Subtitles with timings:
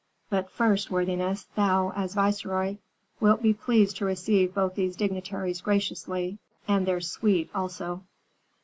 [0.31, 2.77] But first, worthiness, thou, as viceroy,
[3.19, 8.01] wilt be pleased to receive both these dignitaries graciously, and their suite also."